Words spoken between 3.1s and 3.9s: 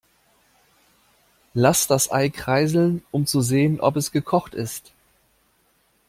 um zu sehen,